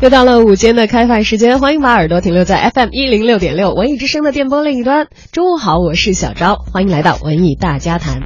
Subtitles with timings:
[0.00, 5.08] 又到了午间的开饭时间，欢迎把耳朵停留在 FM 一零六点六文艺之声的电波另一端。
[5.32, 8.22] 中午好，我是小昭，欢迎来到文艺大家谈。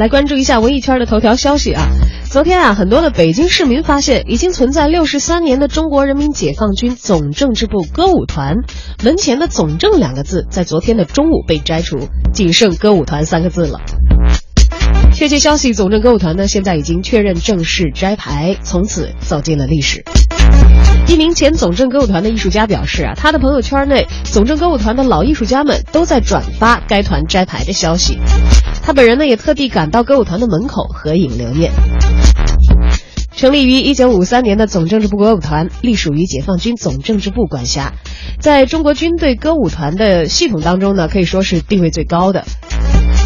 [0.00, 1.86] 来关注一下文艺圈的头条消息啊！
[2.28, 8.56] 昨天啊，很多的北京市民发现，已经存在六十三年的中国人民解放军总政治部歌舞团
[9.04, 13.78] 门前的“总政”两个字，在昨天的中午被摘除，仅剩“歌舞团”三个字了。
[15.22, 20.02] 这些消息，总政歌舞团呢，现在已经确认正式摘牌，从此走进了历史。
[21.06, 28.18] 一名前总政歌舞团的艺术家表示啊，他的朋友圈内，总政歌舞团的老艺术家们都在转发该团摘牌的消息。
[28.82, 31.70] 他本人呢，也特地赶到歌舞团的门口合影留念。
[33.34, 37.94] 成立于一九五三年的总政治部歌舞团，隶属于解放军总政治部管辖，
[38.40, 42.44] 在中国军队歌舞团的系统当中呢，可以说是地位最高的。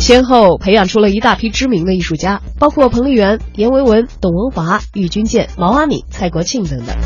[0.00, 6.97] 先后培养出了一大批知名的艺术家，包括彭丽媛、阎维文、董文华、郁钧剑、毛阿敏、蔡国庆等等。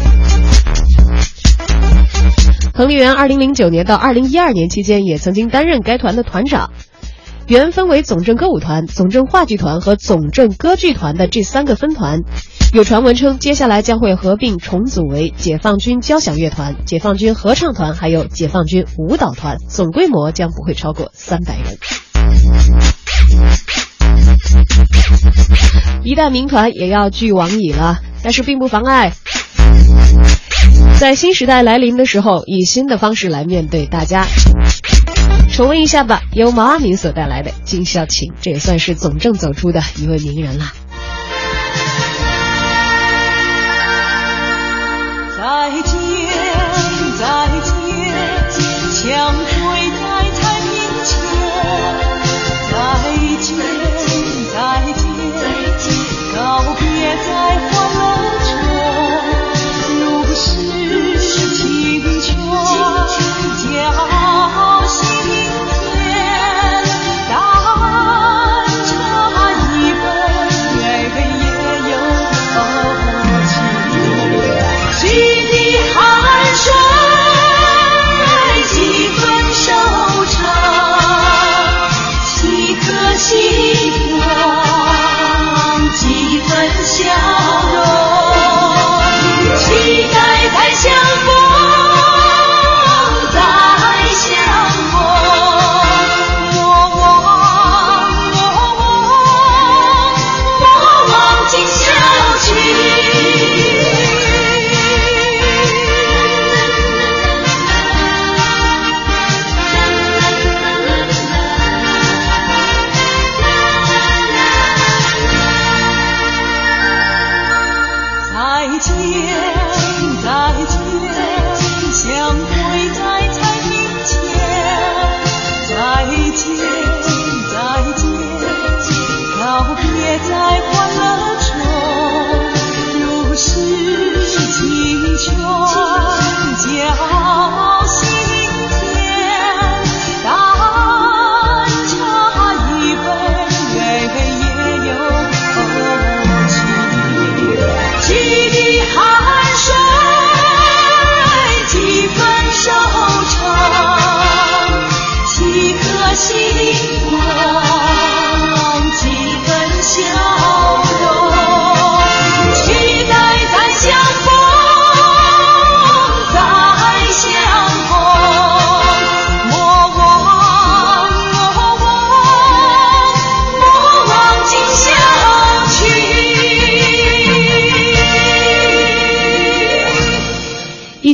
[2.74, 6.71] 彭丽媛二零零九年到二零一二年期间，也曾经担任该团的团长。
[7.46, 12.21] 原分为总政歌舞团、总政话剧团和总政歌剧团的这三个分团，
[12.73, 21.79] 有传闻称接下来将会合并重组为解放军交响乐团、解放军合唱团，还有解放军舞蹈团，总规模将不会超过三百人。
[26.04, 29.15] 一代名团也要俱往矣了，但是并不妨碍，
[31.01, 34.27] 在新时代来临的时候，以新的方式来面对大家。
[35.52, 40.66] 重温一下吧，由毛阿敏所带来的《今宵情》，这也算是总政走出的一位名人了。
[49.02, 49.43] 相会
[49.96, 50.04] 在
[50.37, 50.68] 太平
[51.04, 51.09] 间。
[52.70, 52.73] 再
[53.40, 53.48] 见，
[54.52, 54.59] 再
[54.93, 55.88] 见，
[56.37, 56.38] 告
[56.76, 56.84] 别
[57.16, 57.28] 在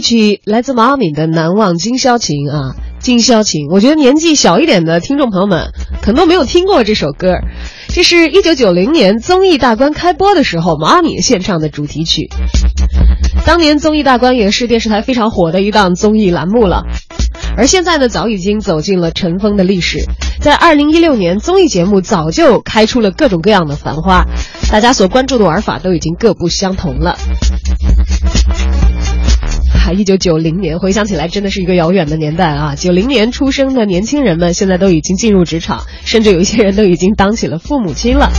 [0.07, 7.39] 曲来自毛阿敏的《难忘今宵情》啊，《今宵情》，我觉得年纪小一点的听众朋友们可能都没有听过这首歌。
[7.89, 12.31] 这是一九九零年综艺大观开播的时候，毛阿敏献唱的主题曲。
[13.45, 16.85] 当年综艺大观也是电视台非常火的一档综艺栏目了，
[17.57, 20.05] 而现在呢，早已经走进了尘封的历史。
[20.41, 24.25] 在二零一六年，综艺节目早就开出了各种各样的繁花，
[24.71, 27.19] 大家所关注的玩法都已经各不相同了。
[29.93, 32.75] 一九九零年，回想起来真的是一个遥远的年代啊！
[32.75, 38.31] 九零年出生的年轻人们，现在都已经进入职场，甚至有一些人都已经当起了父母亲了。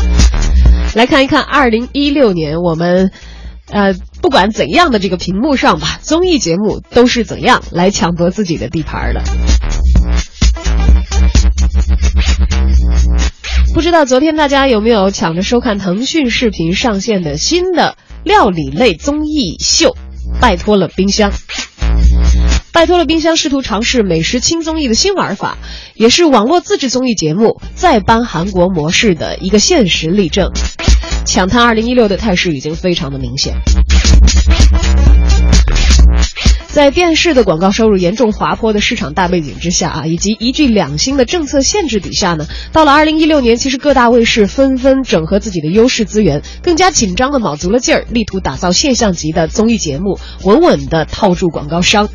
[0.95, 3.11] 来看一看二零一六年，我们，
[3.69, 9.21] 呃，不管怎样的这个屏幕上吧，综艺节目都是怎样来抢夺自己的地盘的。
[13.73, 17.95] 不知道昨天大家有没有抢着收看腾讯视频上线的新的？
[18.23, 19.95] 料理类综艺秀，
[20.39, 21.31] 拜托了冰箱。
[22.71, 25.57] 拜托了冰箱试图尝试美食轻综艺的新玩法，
[25.95, 30.51] 也是网络自制综艺节目再搬韩国模式的一个现实例证。
[31.25, 33.55] 抢滩二零一六的态势已经非常的明显。
[36.77, 52.09] 在电视的广告收入严重滑坡的市场大背景之下啊，以及一句两星的政策限制底下呢，到了二零一六年，其实各大卫视纷纷整合自己的优势资源，更加紧张的卯足了劲儿，力图打造现象级的综艺节目，稳稳的套住广告商。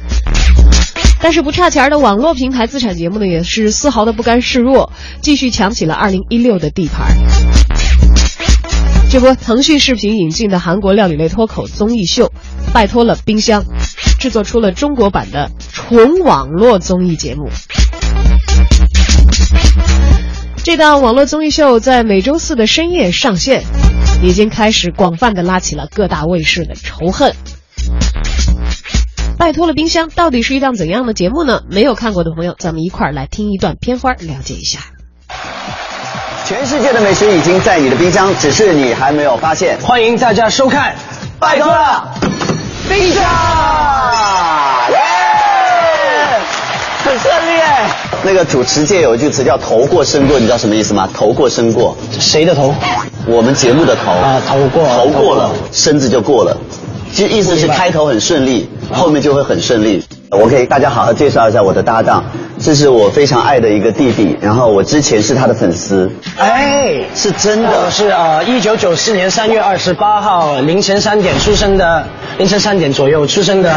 [1.21, 7.17] 但是不差钱的网络平台自产节目呢，也是丝毫的不甘示弱，继续抢起了二零一六的地盘。
[9.11, 12.33] 这不，腾讯视频引进的韩国料理类脱口综艺秀，
[12.73, 13.65] 拜托了冰箱，
[14.19, 17.51] 制作出了中国版的纯网络综艺节目。
[20.65, 23.65] 这档网络综艺秀在每周四的深夜上线，
[24.23, 27.35] 已经开始广泛的拉起了各大卫视的仇恨。
[29.39, 31.63] 拜托了冰箱到底是一档怎样的节目呢？
[31.69, 34.81] 没有看过的朋友，咱们一块儿来听一段片花，了解一下。
[36.47, 39.79] 全世界的美食已经在你的冰箱，只是你还没有发现。
[39.81, 40.95] 欢迎大家收看，
[41.41, 42.15] 拜托了，
[42.93, 43.23] 冰箱，
[44.91, 44.99] 耶，
[47.03, 47.89] 很顺利哎。
[48.23, 51.09] 那个主持界有一句词叫“头过身过”，你知道什么意思吗？
[51.15, 52.75] 头过身过，谁的头？
[53.27, 56.55] 我们节目的头啊，头过，头过了，身子就过了。
[57.15, 60.05] 其实意思是开头很顺利，后面就会很顺利。
[60.33, 62.25] 我给大家好好介绍一下我的搭档，
[62.59, 66.11] 这是我非常爱的一个弟弟，然后我之前是他的粉丝。
[66.39, 72.07] 哎，是真的，是呃，一九九四年三月二十八号凌晨三点出生的，
[72.39, 73.71] 凌晨三点左右出生的，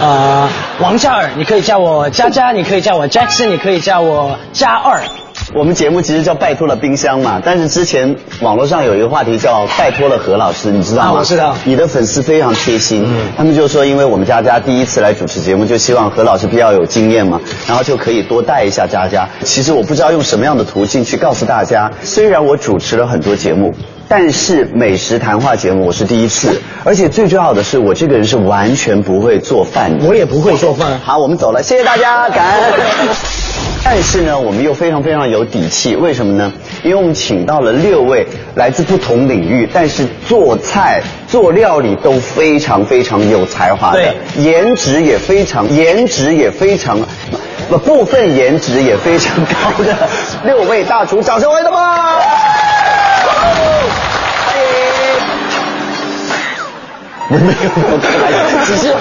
[0.00, 0.48] 呃，
[0.80, 5.00] 王嘉尔，你可以叫我佳佳，你可以叫我 Jackson，你可以叫我嘉二。
[5.54, 11.08] 我们节目其实叫拜托了冰箱嘛，但是之前网络上有一个话题叫拜托了何老师，你知道吗？
[11.10, 13.06] 啊我知道你的粉丝非常贴心，
[13.36, 19.28] 他们就说，因为我们佳佳第一次来主持节目，就希望何老师比较有经验嘛，然后就可以多带一下佳佳。
[19.44, 23.74] 其实我不知道用什么样的途径去告诉大家，虽然我主持了很多节目。
[24.08, 30.06] 但是美食谈话节目我是第一次，而且最重要的是，我这个人是完全不会做饭的。
[30.06, 31.00] 我也不会做饭。
[31.00, 32.72] 好，我们走了，谢谢大家，感恩。
[33.82, 36.52] 但是呢，我们又非常非常有底气，为什么呢？
[36.84, 46.96] 因为我们请到了六位来自不同领域，但是做菜、做料理都非常非常有才华的，颜值也非常，颜值也非常，
[47.68, 49.96] 不部分颜值也非常高的
[50.44, 51.80] 六位大厨，掌声欢迎他们！
[57.28, 58.94] 我没有，我开玩笑，只是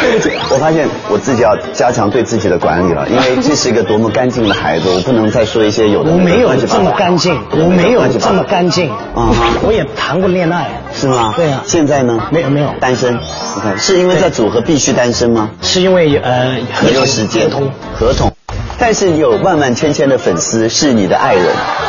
[0.00, 8.90] 对不起，我发现我自己要加强对自己的管理了，因为这是一个多么干净的孩子，我不能再说一些有的我没有这么干净，我没有这么干净。
[8.90, 11.34] 啊哈我也谈过恋爱，是吗？
[11.36, 12.18] 对啊现在呢？
[12.30, 13.14] 没有没有单身。
[13.14, 15.50] 你看，是因为在组合必须单身吗？
[15.60, 17.70] 是因为呃合没有时间合同。
[17.94, 18.32] 合同。
[18.78, 21.44] 但是你有万万千千的粉丝是你的爱人，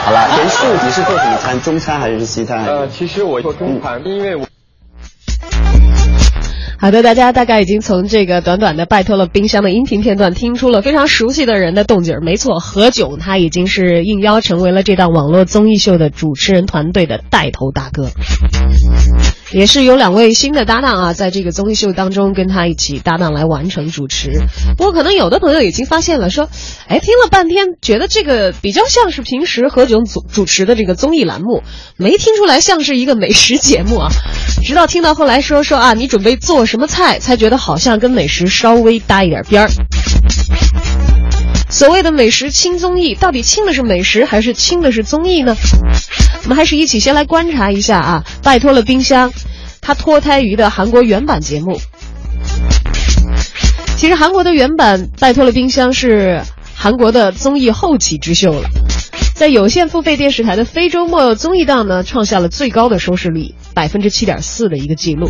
[0.05, 1.59] 好了，严肃你是做什么餐？
[1.61, 2.65] 中餐还是西餐？
[2.65, 4.45] 呃，其实我做中餐，因为我。
[6.83, 12.17] 好的，大家大概已经从这个短短的拜托了冰箱的音频片段听出了非常熟悉的人的动静。
[12.21, 18.09] 没错，何炅他已经是应邀成为了这档网络综艺秀的主持人团队的带头大哥。
[19.53, 24.31] 也是有两位新的搭档啊，在这个综艺秀当中跟他一起搭档来完成主持。
[24.75, 26.49] 不过可能有的朋友已经发现了，说，
[26.87, 31.61] 哎，听了半天，觉得这个比较像是平时何炅主主持的这个综艺栏目，
[31.97, 34.09] 没听出来像是一个美食节目啊。
[34.63, 39.69] 直到听到后来说说啊，你准备做什么菜，才觉得好像跟美食稍微搭一点边儿。
[41.69, 45.55] 所谓的美食轻综艺，到底轻的是美食还是轻的是综艺呢？
[46.41, 49.31] 我们还是一起先来观察一下啊，拜托了冰箱，
[49.81, 51.79] 它脱胎于的韩国原版节目。
[53.95, 56.41] 其实韩国的原版《拜托了冰箱》是
[56.73, 58.67] 韩国的综艺后起之秀了，
[59.35, 65.29] 在有线付费电视台的非周末综艺档呢，创下了最高的收视率百分之七点四的一个记录。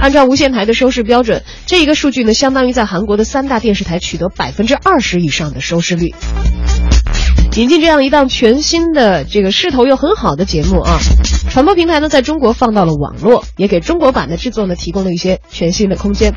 [0.00, 6.14] 按照无线台的收视标准，这一个数据呢，相当于在韩国的三大电视台取得百分之二十以上的收视率。
[7.56, 11.00] 引进这样一档全新的、这个势头又很好的节目啊，
[11.50, 16.32] 传播平台呢在中国放到了网络，也给中国版的制作呢提供了一些全新的空间。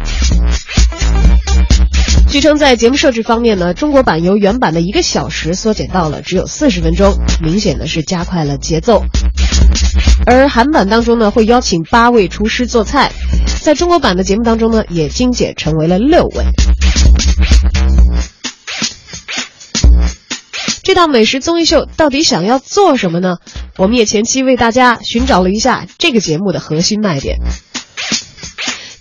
[2.27, 7.13] 据称，在节目设置方面呢，中国版由原版的一个小时缩减到了只有四十分钟，
[7.43, 9.03] 明显的是加快了节奏。
[10.25, 13.11] 而韩版当中呢，会邀请八位厨师做菜，
[13.61, 16.45] 在中国版的节目当中呢，也精简成为了六位。
[20.83, 23.37] 这档美食综艺秀到底想要做什么呢？
[23.77, 27.37] 我们也前期为大家寻找了一下这个节目的核心卖点。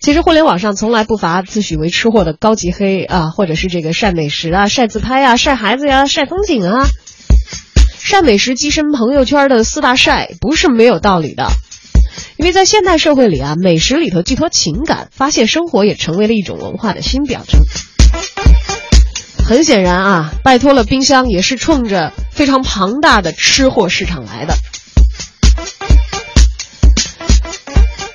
[0.01, 6.87] 其实互联网上从来不乏自诩为吃货的高级黑啊，或者是这个晒美食啊、晒自拍啊、晒孩子呀、晒风景啊。
[8.11, 11.47] 晒美食跻身朋友圈的四大晒不是没有道理的，
[12.37, 17.61] 因为在现代社会里啊，美食里头寄托情感、发现生活也成为了一种文化的新表征。
[19.47, 24.57] 很显然啊，拜托了冰箱也是冲着非常庞大的吃货市场来的。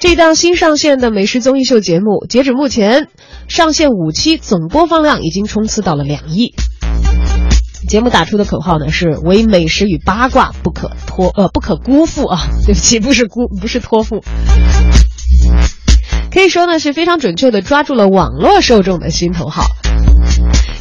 [0.02, 3.08] 这档新上线的美食综艺秀节目，截止目前
[3.48, 6.54] 上线五期，总播放量已经冲刺到了两亿。
[7.88, 14.24] 节目打出的口号呢是“唯美食与八卦不可托呃不可辜负”啊， 对不起，不是辜不是托付。
[16.32, 19.64] 可以说呢是非常准确的抓住了网络受众的心头好。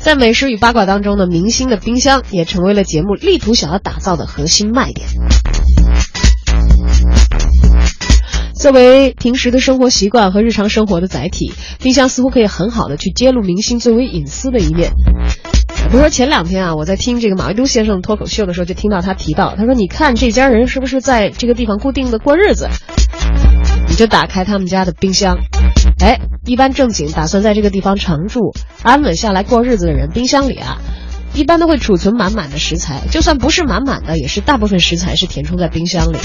[0.01, 5.09] 在美食与八卦当中呢，明星的冰箱也成为了节目力图想要打造的核心卖点。
[8.55, 14.93] 作为平时的生活习惯和日常生活的载体，冰箱似乎可以很好的去揭露明星最为隐私的一面。
[15.91, 22.69] 比如说前两天啊，我在听这个马未都先生脱口秀的时候，就听到他提到，他说：“你看这家人是不是在这个地方固定的过日子？
[23.89, 25.39] 你就打开他们家的冰箱，
[26.01, 30.79] 哎，一般正经打算在这个地方常住、安稳下来过日子的人，冰箱里啊。”
[31.35, 36.17] 一般都会储存满满的食材，就算不是满满的，也是大部分食材是填充在冰箱里。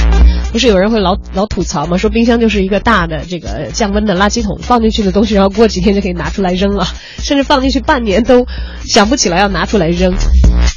[0.51, 1.97] 不是有人会老老吐槽吗？
[1.97, 6.87] 说冰箱就是一个大的这个降温的垃圾桶，放进去的东西，然后过几天就可以拿出来扔了，
[7.17, 8.45] 甚至放进去半年都
[8.85, 10.13] 想不起来要拿出来扔，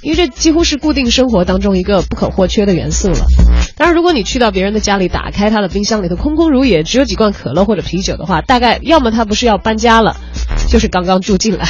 [0.02, 3.26] 因为这几乎是固定生活当中一个不可或缺的元素了。
[3.76, 10.16] 当然，如果你去到别人的家里，打开他的冰箱里头空空如也，只有几罐可乐或者啤酒的话，大概要么他不是要搬家了，
[10.68, 11.66] 就是刚刚住进来。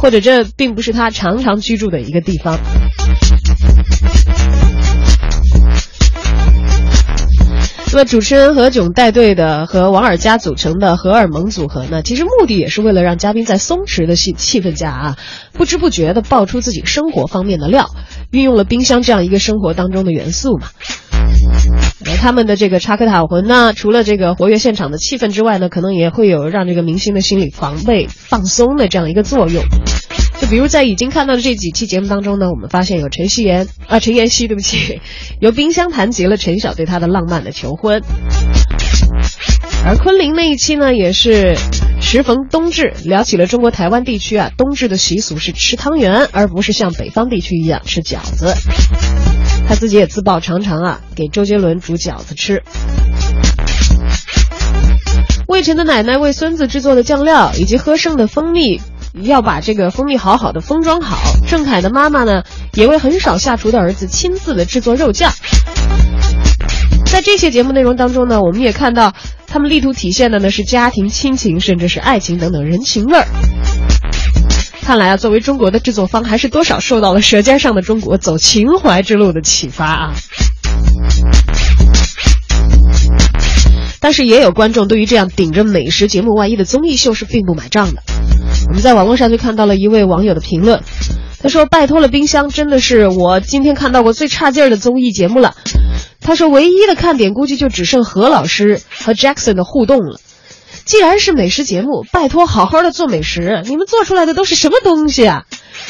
[0.00, 2.58] 或者这并不是他常常居住的一个地方。
[7.92, 15.16] 那么主持人何炅带队的和王尔佳组成的荷尔蒙组合呢，其实目的也是为了让嘉宾在松弛的气气氛下啊，
[15.52, 17.88] 不知不觉的爆出自己生活方面的料，
[18.30, 20.68] 运用了冰箱这样一个生活当中的元素嘛。
[22.20, 29.64] 他们的这个插科打诨呢，除了这个活跃现场的气氛之外呢，可能也会有让这个明星的心理防备放松的这样一个作用。
[30.40, 35.00] 就比如在已经看到的这几期节目当中呢，我们发现有陈希妍啊，陈妍希，对不起，
[35.38, 38.02] 由冰箱谈及了陈晓对她的浪漫的求婚。
[39.84, 41.56] 而昆凌那一期呢，也是
[42.00, 48.54] 时逢冬至，聊起了中国台湾地区啊冬至的习俗是吃汤圆，而不是像北方地区一样吃饺子。
[49.68, 52.62] 他自己也自曝常常啊给周杰伦煮饺子吃。
[55.46, 58.80] 魏晨的奶奶为孙子制作的酱料，以及喝剩的蜂蜜，
[59.12, 61.18] 要把这个蜂蜜好好的封装好。
[61.46, 65.32] 郑恺的妈妈呢，也为很少下厨的儿子亲自的制作肉酱。
[67.06, 69.12] 在这些节目内容当中呢，我们也看到
[69.46, 73.26] 他们力图体现的呢是家庭亲情，甚至是爱情等等人情味儿。
[74.82, 80.14] 看来啊，作为中国的制作方，还是多少受到了《舌尖上的中国》走情怀之路的启发啊。
[83.98, 88.02] 但是也有观众对于这样顶着美食节目外衣的综艺秀是并不买账的。
[88.70, 90.84] 我们在网络上就看到了一位网友的评论，
[91.42, 95.56] 他说：“拜托了，冰箱真的是我今天看到过最差劲儿的综艺节目了。”
[96.22, 100.20] 他说：“唯一的看点估计就只剩何老师和 Jackson 的互动了。
[100.84, 105.46] 既然是美食节目，拜托好好的做美食，你们做出来的都是什么东西啊？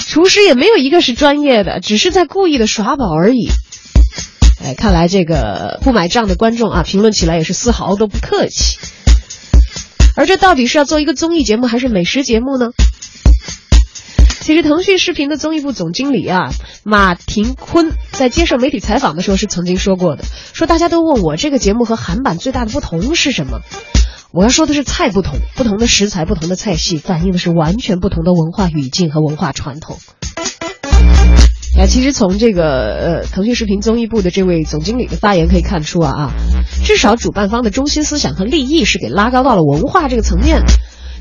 [0.08, 3.50] 厨师也没有一个是专业的，只是在故意的耍宝而已。”
[4.64, 8.78] 哎，看来这个不买账的观众啊，评论起来也是丝毫都不客气。
[10.16, 12.70] 而这到底是要做一个综艺节目还是美食节目呢？
[14.40, 16.50] 其实，腾讯视频的综艺部总经理啊，
[16.82, 23.60] 马廷坤在接受媒体采访的时候是曾经说过的：“说大家都问我这个节目和韩版最大的不同是什么？
[24.32, 29.98] 我要说的是菜不同，不同的食材，不同的菜系，反映的是完全不同的文化语境和文化传统。”
[31.76, 36.32] 那，其实从这个呃腾讯视频综艺部的这位总经理的发言可以看出啊啊，
[36.84, 40.62] 至少主办方的中心思想和利益是给拉高到了文化这个层面。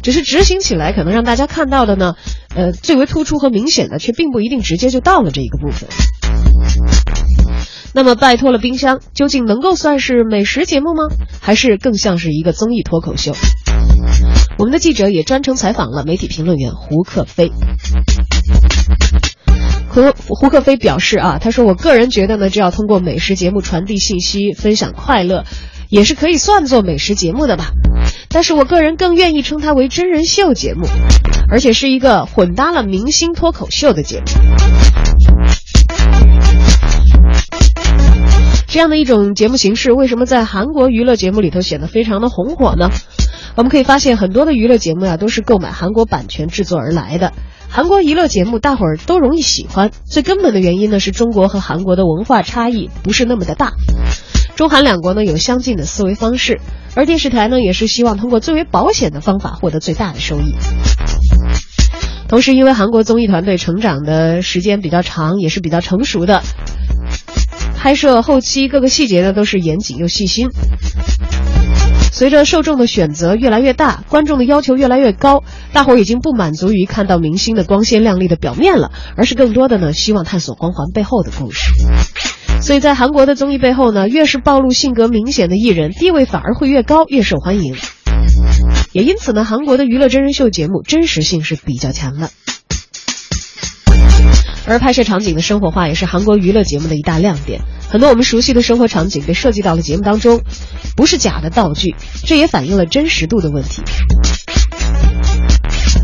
[0.02, 2.16] 只是执行起来，可能让大家看到的呢，
[2.56, 5.90] 呃，最为突出和明显的，却并不一定直接就到了这一个部分。
[7.94, 11.14] 那么，拜托了冰箱，究竟能够算是美食节目吗？
[11.42, 13.36] 还是更像是一个综艺脱口秀？
[14.58, 17.52] 我们的记者也专程采访了媒体评论员胡克飞。
[19.90, 25.46] 胡胡克飞表示啊，他说：“我个人觉得呢，这要通过美食节目传递信息、分享快乐，
[25.90, 27.72] 也是可以算作美食节目的吧。”
[28.30, 30.86] 但是我个人更愿意称它为真人秀节目，
[31.50, 34.26] 而且是一个混搭了明星脱口秀的节目。
[38.68, 42.92] 这样的一种节目形式，为什么在韩国娱乐节目里头显得非常的红火呢？
[43.56, 47.34] 我们可以发现，很多的娱乐节目呀、都是购买韩国版权制作而来的。
[47.72, 53.74] 韩国娱乐节目大伙儿都容易喜欢，最根本的原因呢是中国和韩国的文化差异不是那么的大。
[54.56, 56.60] 中韩两国呢有相近的思维方式，
[56.96, 60.56] 而电视台呢也是希望通过最为保险的方法获得最大的收益。
[62.28, 66.42] 同时，因为韩国综艺团队成长的时间比较长，也是比较成熟的，
[67.78, 70.50] 拍摄后期各个细节呢都是严谨又细心。
[72.12, 81.72] 随着受众的选择越来越大，观众的要求越来越高，大伙儿已经不满足于看到明星的光鲜亮丽的表面了，而是更多的呢希望探索光环背后的故事。
[82.62, 87.76] 所以在韩国的综艺背后呢，越是暴露性格明显的艺人，地位反而会越高，越受欢迎。
[88.92, 92.30] 也因此呢，韩国的娱乐真人秀节目真实性是比较强的。
[94.70, 97.62] 而拍摄场景的生活化也是韩国娱乐节目的一大亮点。
[97.90, 100.42] 很多我们熟悉的生活场景被设计到了节目当中，
[100.96, 103.82] 不是假的道具，这也反映了真实度的问题。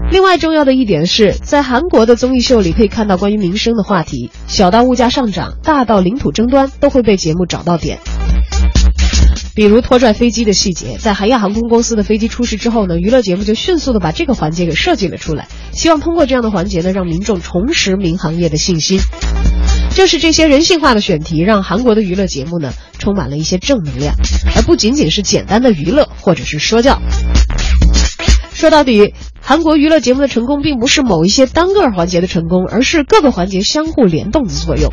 [0.10, 8.00] 另外重要的一点是在韩国的综艺秀里可以看到关于民生的话题，小到物价上涨，大到领土争端，都会被节目找到点。
[9.56, 19.00] 比如拖拽飞机的细节，在韩亚航空公司的飞机出事之后呢，娱乐节目就迅速的把这个环节给设计了出来，希望通过这样的环节呢，让民众重拾民航业的信心。
[19.96, 24.16] 正是这些人性化的选题，让韩国的娱乐节目呢，充满了一些正能量，
[24.58, 27.02] 而不仅仅是简单的娱乐或者是说教。
[28.54, 34.92] 说到底，韩国娱乐节目的成功，并不是某一些单个环节的成功，而是各个环节相互联动的作用。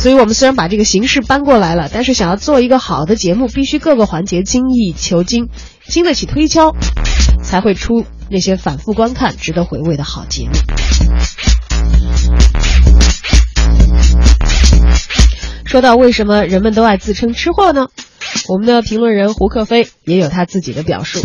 [0.00, 5.48] 所以，我们虽然把这个形式搬过来了，但是想要做一个好的节目，必须各个环节精益求精，
[5.86, 6.72] 经得起推敲，
[7.42, 10.52] 才会出那些反复观看、值得回味的好节目。
[15.64, 17.88] 说到为什么人们都爱自称吃货呢？
[18.48, 21.20] 我们的评论人胡克飞也有他自己的表述。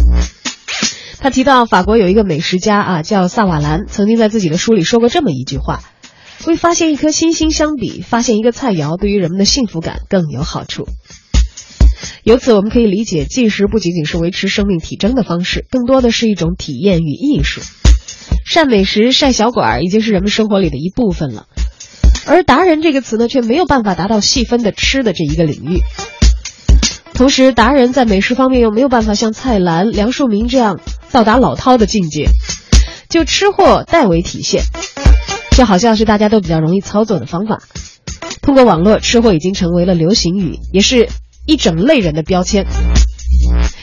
[1.19, 5.81] 他提到，法国有一个美食家啊，叫萨瓦兰，曾经在自己的书里说过这么一句话。
[6.45, 10.87] 为发现一颗星星相比，发现一个菜肴对于人们的幸福感更有好处。
[12.23, 17.61] 由此，我们可以理解，进食不仅仅是维持生命体征的方式，更多的是一种体验与艺术。
[18.45, 21.47] 晒美食、晒小馆已经是人们生活里的一部分了，
[22.25, 25.81] 而达人这个词呢，却没有办法达到细分的吃的这一个领域。
[27.13, 30.79] 同时，达人在美食方面又没有办法像蔡澜、梁漱溟这样
[31.11, 32.29] 到达老饕的境界，
[33.09, 34.63] 就吃货代为体现。
[35.55, 37.61] 这好像是大家都比较容易操作的方法。
[38.41, 41.09] 通过网络，吃货已经成为了流行语，也是
[41.45, 42.65] 一整类人的标签。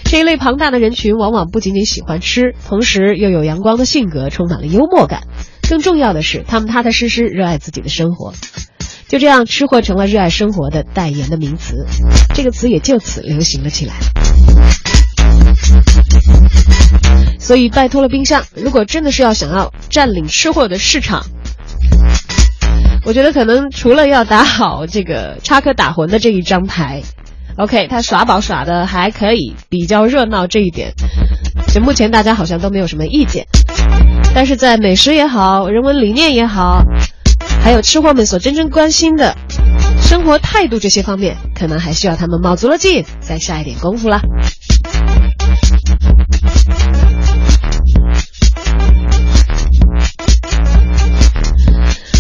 [0.05, 5.23] 这一类庞大的人群，往往不仅仅喜欢吃，同时又有阳光的性格，充满了幽默感。
[5.69, 8.35] 更重要的是，他们踏踏实实热爱自己的生活。
[9.07, 11.87] 就这样，吃货成了热爱生活的代言的名词，
[12.35, 13.95] 这个词也就此流行了起来。
[17.39, 21.25] 所以，拜托了冰箱，如果真的是要想要占领吃货的市场，
[23.05, 27.03] 我觉得可能除了要打好这个插科打诨的这一张牌
[27.57, 30.93] ，OK，他耍宝耍的还可以，比较热闹这一点，
[31.73, 33.47] 就目前大家好像都没有什么意见。
[34.35, 36.85] 但是在美食也好，人文理念也好，
[37.63, 39.35] 还有吃货们所真正关心的
[40.01, 44.21] 生活态度这些方面，可能还需要他们卯足了劲再下一点功夫啦。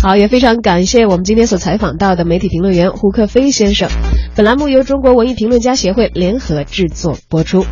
[0.03, 3.91] 好，也非常感谢我们今天所采访到的媒体评论员胡克飞先生。
[4.35, 7.67] 本栏目由中国文艺评论家协会联合制作播出。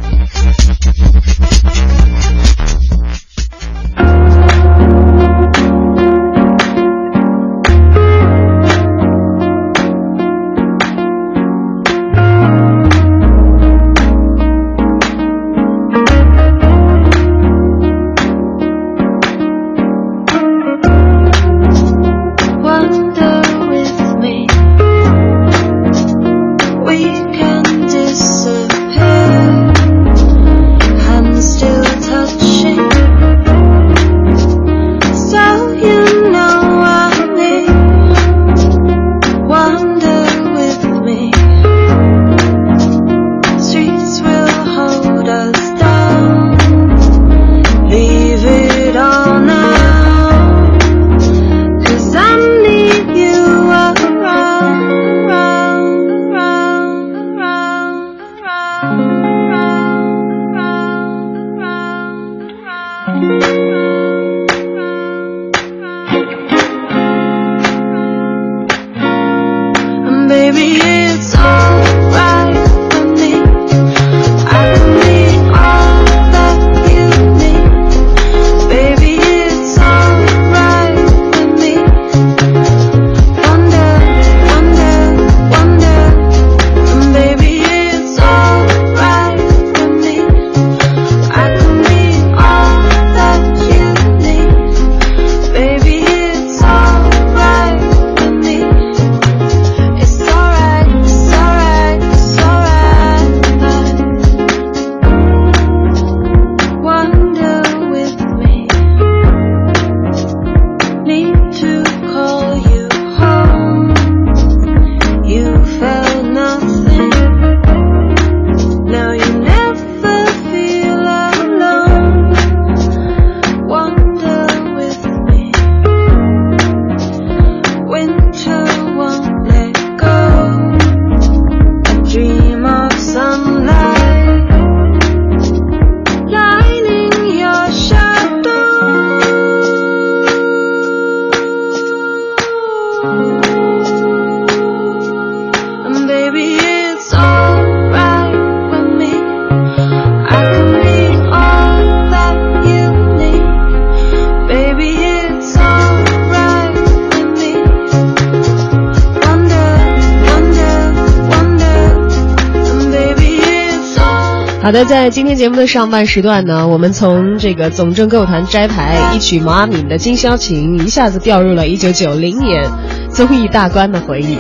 [164.69, 172.71] 好的，在今天节目的上半时段呢，我们从这个总政歌舞团摘牌一曲毛阿敏的《今宵情》，一下子掉入了1990年
[173.11, 174.37] 综艺大观的回忆。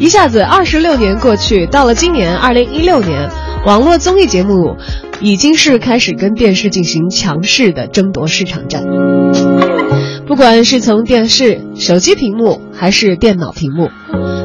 [0.00, 3.30] 一下子二十六年过去，到了今年2016年，
[3.64, 4.76] 网络综艺节目
[5.20, 8.82] 已经是开始跟电视进行强势的争夺市场战。
[10.26, 13.88] 不管是从电视、手机屏幕还是电脑屏幕，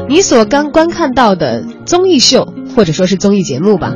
[0.08, 3.94] 你所刚观看到的综艺秀或者说是综艺节目吧，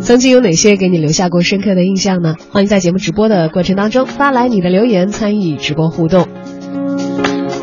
[0.00, 2.34] 曾经有哪些给你留下过深刻的印象呢？
[2.50, 6.28] 欢迎在节目直播的过程当中发来你的留言，参与直播互动。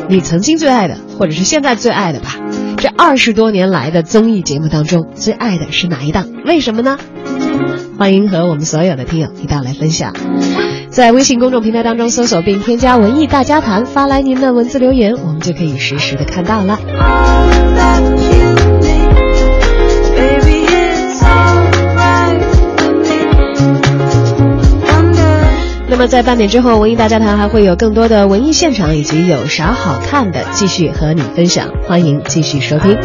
[0.08, 2.36] 你曾经最爱的，或者是现在最爱的吧？
[2.76, 6.26] 这二十多年来的综艺节目当中，最爱的是哪一档？
[6.44, 6.98] 为什么呢？
[7.98, 10.14] 欢迎和我们所有的听友一道来分享。
[10.88, 16.78] 在微信公众平台当中搜索并添加“文艺大家谈”，发来您的文字留言，我们就可以实时的看到了。
[25.98, 32.96] 那么在半点之后，文艺大家谈还会有更多的文艺现场以及有啥好看的，继续和你分享，欢迎继续收听。